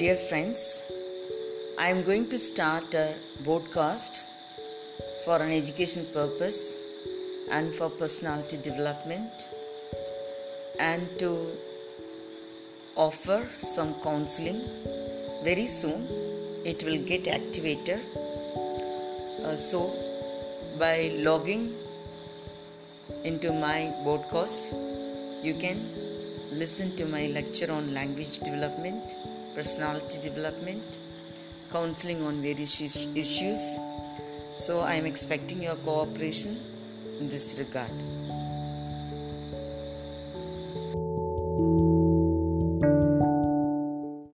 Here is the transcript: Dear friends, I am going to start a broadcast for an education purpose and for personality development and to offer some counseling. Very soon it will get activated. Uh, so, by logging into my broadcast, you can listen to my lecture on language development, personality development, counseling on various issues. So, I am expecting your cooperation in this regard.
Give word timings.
Dear 0.00 0.14
friends, 0.14 0.82
I 1.76 1.88
am 1.88 2.04
going 2.04 2.28
to 2.28 2.38
start 2.38 2.94
a 2.94 3.14
broadcast 3.42 4.24
for 5.24 5.36
an 5.38 5.50
education 5.50 6.06
purpose 6.12 6.78
and 7.50 7.74
for 7.74 7.90
personality 7.90 8.58
development 8.58 9.48
and 10.78 11.18
to 11.18 11.30
offer 12.94 13.48
some 13.58 13.94
counseling. 14.00 14.60
Very 15.42 15.66
soon 15.66 16.06
it 16.64 16.84
will 16.84 16.98
get 16.98 17.26
activated. 17.26 18.00
Uh, 19.42 19.56
so, 19.56 19.80
by 20.78 21.10
logging 21.14 21.74
into 23.24 23.52
my 23.52 23.92
broadcast, 24.04 24.72
you 25.42 25.54
can 25.54 25.80
listen 26.52 26.94
to 26.96 27.04
my 27.06 27.26
lecture 27.26 27.72
on 27.72 27.92
language 27.92 28.38
development, 28.38 29.16
personality 29.58 30.20
development, 30.20 31.00
counseling 31.68 32.22
on 32.22 32.40
various 32.40 32.80
issues. 32.80 33.76
So, 34.56 34.78
I 34.78 34.94
am 34.94 35.04
expecting 35.04 35.64
your 35.64 35.74
cooperation 35.74 36.60
in 37.18 37.28
this 37.28 37.58
regard. 37.58 37.90